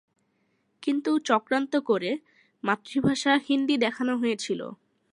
[0.83, 2.11] কিন্তু চক্রান্ত করে
[2.63, 4.61] মাতৃভাষা হিন্দি দেখানো হয়েছিল।